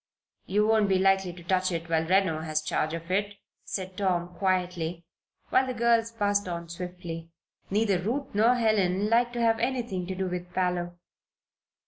"You 0.47 0.65
won't 0.65 0.89
be 0.89 0.97
likely 0.97 1.31
to 1.31 1.43
touch 1.43 1.71
it 1.71 1.87
while 1.87 2.03
Reno 2.07 2.41
has 2.41 2.63
charge 2.63 2.95
of 2.95 3.11
it," 3.11 3.35
said 3.63 3.95
Tom, 3.97 4.33
quietly, 4.35 5.05
while 5.49 5.67
the 5.67 5.75
girls 5.75 6.11
passed 6.11 6.47
on 6.47 6.69
swiftly. 6.69 7.29
Neither 7.69 7.99
Ruth 7.99 8.33
nor 8.33 8.55
Helen 8.55 9.11
liked 9.11 9.33
to 9.33 9.41
have 9.41 9.59
anything 9.59 10.07
to 10.07 10.15
do 10.15 10.25
with 10.27 10.51
Parloe. 10.55 10.97